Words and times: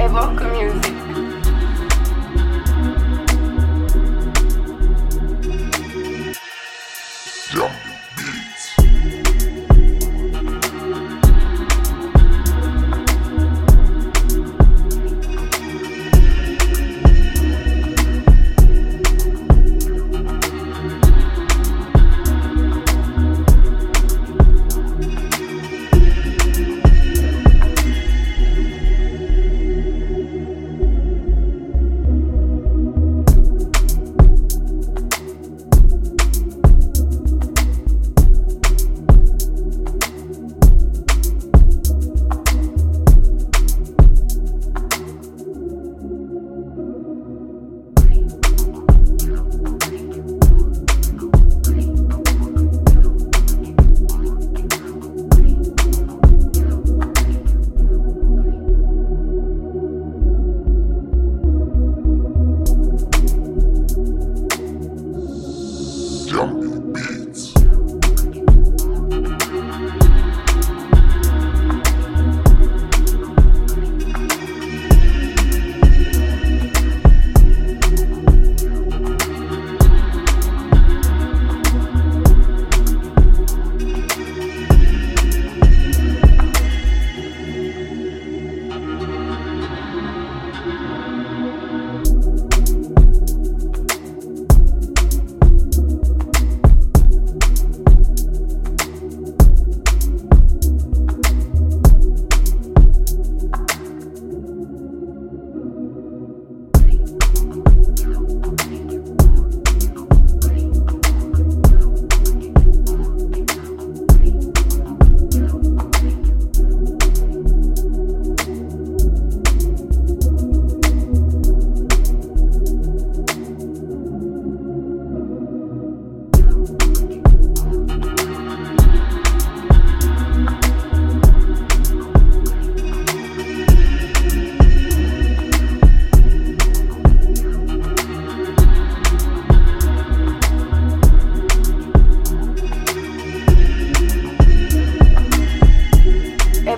Evoca 0.00 0.44
Music. 0.48 1.09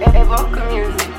Evoca 0.00 0.64
Music. 0.70 1.11